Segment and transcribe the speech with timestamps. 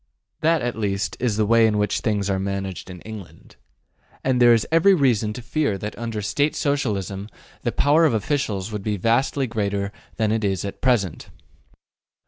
[0.39, 3.55] That at least is the way in which things are managed in England.
[4.23, 7.29] And there is every reason to fear that under State Socialism
[7.61, 11.29] the power of officials would be vastly greater than it is at present.